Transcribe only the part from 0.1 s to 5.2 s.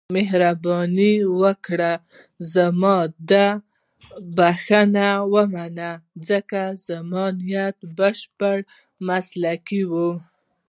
مهرباني وکړئ زما دا بښنه